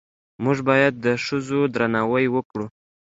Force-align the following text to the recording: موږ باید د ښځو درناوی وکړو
موږ 0.43 0.57
باید 0.69 0.93
د 1.05 1.07
ښځو 1.25 1.59
درناوی 1.73 2.25
وکړو 2.31 2.65